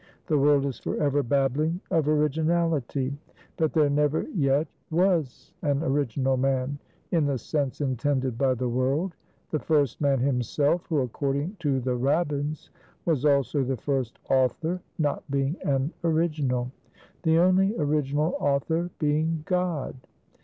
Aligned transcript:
The 0.25 0.35
world 0.39 0.65
is 0.65 0.79
forever 0.79 1.21
babbling 1.21 1.79
of 1.91 2.07
originality; 2.07 3.15
but 3.55 3.71
there 3.71 3.87
never 3.87 4.23
yet 4.33 4.67
was 4.89 5.53
an 5.61 5.83
original 5.83 6.37
man, 6.37 6.79
in 7.11 7.27
the 7.27 7.37
sense 7.37 7.81
intended 7.81 8.35
by 8.35 8.55
the 8.55 8.67
world; 8.67 9.13
the 9.51 9.59
first 9.59 10.01
man 10.01 10.17
himself 10.19 10.87
who 10.87 11.01
according 11.01 11.55
to 11.59 11.79
the 11.79 11.93
Rabbins 11.95 12.71
was 13.05 13.25
also 13.25 13.63
the 13.63 13.77
first 13.77 14.17
author 14.27 14.81
not 14.97 15.23
being 15.29 15.55
an 15.63 15.93
original; 16.03 16.71
the 17.21 17.37
only 17.37 17.77
original 17.77 18.35
author 18.39 18.89
being 18.97 19.43
God. 19.45 19.95